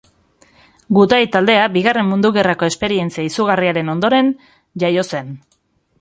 [0.97, 4.33] Gutai taldea Bigarren Mundu Gerrako esperientzia izugarriaren ondoren
[4.85, 5.35] jaio zen.